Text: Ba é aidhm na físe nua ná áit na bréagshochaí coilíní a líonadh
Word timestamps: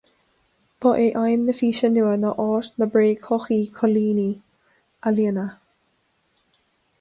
Ba 0.83 0.91
é 1.07 1.09
aidhm 1.23 1.43
na 1.49 1.53
físe 1.59 1.87
nua 1.91 2.13
ná 2.23 2.31
áit 2.45 2.67
na 2.79 2.85
bréagshochaí 2.95 3.59
coilíní 3.77 4.29
a 5.05 5.15
líonadh 5.15 5.55